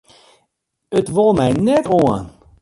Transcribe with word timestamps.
It 0.99 1.07
wol 1.15 1.31
my 1.39 1.49
net 1.67 1.85
oan. 1.97 2.23